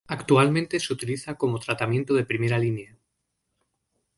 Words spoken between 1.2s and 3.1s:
como tratamiento de primera línea.